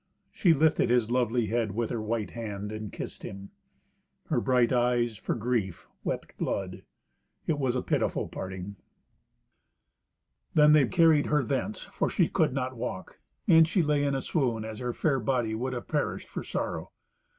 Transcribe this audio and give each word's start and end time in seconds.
She 0.31 0.55
lifted 0.55 0.89
his 0.89 1.11
lovely 1.11 1.45
head 1.45 1.73
with 1.73 1.91
her 1.91 2.01
white 2.01 2.31
hand, 2.31 2.71
and 2.71 2.91
kissed 2.91 3.21
him. 3.21 3.51
Her 4.29 4.41
bright 4.41 4.73
eyes, 4.73 5.15
for 5.15 5.35
grief, 5.35 5.87
wept 6.03 6.35
blood. 6.39 6.81
It 7.45 7.59
was 7.59 7.75
a 7.75 7.83
pitiful 7.83 8.27
parting. 8.27 8.77
Then 10.55 10.73
they 10.73 10.87
carried 10.87 11.27
her 11.27 11.43
thence, 11.43 11.83
for 11.83 12.09
she 12.09 12.27
could 12.29 12.51
not 12.51 12.75
walk. 12.75 13.19
And 13.47 13.67
she 13.67 13.83
lay 13.83 14.03
in 14.03 14.15
a 14.15 14.21
swoon, 14.21 14.65
as 14.65 14.79
her 14.79 14.91
fair 14.91 15.19
body 15.19 15.53
would 15.53 15.73
have 15.73 15.87
perished 15.87 16.27
for 16.29 16.41
sorrow. 16.43 16.89